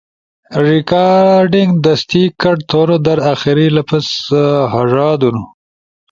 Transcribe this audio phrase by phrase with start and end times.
[0.67, 2.11] ریکارڈنگ دست
[2.41, 4.07] کٹ تھؤن در آخری لفظ
[4.71, 5.31] ہارادو